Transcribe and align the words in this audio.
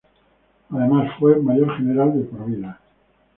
Además 0.71 1.11
fue 1.19 1.37
mayor 1.39 1.77
general 1.77 2.11
de 2.17 2.23
por 2.23 2.47
vida. 2.47 2.79